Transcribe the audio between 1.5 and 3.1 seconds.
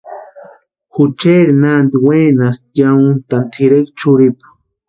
nanti wenasti ya